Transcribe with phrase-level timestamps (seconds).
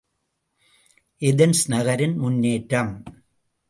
[1.21, 2.93] Athens நகரின் முன்னேற்றம்...